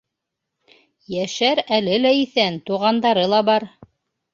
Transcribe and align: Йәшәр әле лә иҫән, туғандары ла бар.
Йәшәр 1.17 1.63
әле 1.79 2.01
лә 2.03 2.17
иҫән, 2.25 2.61
туғандары 2.71 3.33
ла 3.35 3.47
бар. 3.53 3.73